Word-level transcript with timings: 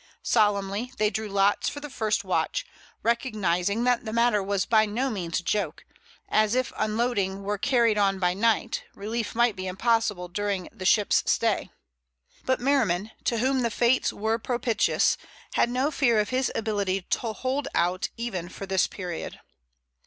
Solemnly 0.23 0.91
they 0.97 1.11
drew 1.11 1.29
lots 1.29 1.69
for 1.69 1.79
the 1.79 1.87
first 1.87 2.23
watch, 2.23 2.65
recognizing 3.03 3.83
that 3.83 4.03
the 4.03 4.11
matter 4.11 4.41
was 4.41 4.65
by 4.65 4.83
no 4.87 5.11
means 5.11 5.39
a 5.39 5.43
joke, 5.43 5.85
as, 6.27 6.55
if 6.55 6.73
unloading 6.75 7.43
were 7.43 7.59
carried 7.59 7.99
on 7.99 8.17
by 8.17 8.33
night, 8.33 8.83
relief 8.95 9.35
might 9.35 9.55
be 9.55 9.67
impossible 9.67 10.27
during 10.27 10.67
the 10.71 10.85
ship's 10.85 11.21
stay. 11.31 11.69
But 12.47 12.59
Merriman, 12.59 13.11
to 13.25 13.37
whom 13.37 13.59
the 13.59 13.69
fates 13.69 14.11
were 14.11 14.39
propitious, 14.39 15.17
had 15.53 15.69
no 15.69 15.91
fear 15.91 16.19
of 16.19 16.29
his 16.29 16.51
ability 16.55 17.01
to 17.03 17.33
hold 17.33 17.67
out 17.75 18.09
even 18.17 18.49
for 18.49 18.65
this 18.65 18.87
period. 18.87 19.39